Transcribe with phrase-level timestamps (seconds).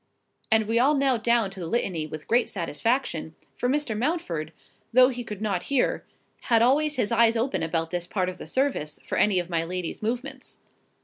[0.51, 3.95] And we all knelt down to the Litany with great satisfaction; for Mr.
[3.95, 4.51] Mountford,
[4.91, 6.03] though he could not hear,
[6.45, 9.63] had always his eyes open about this part of the service, for any of my
[9.63, 10.57] lady's movements.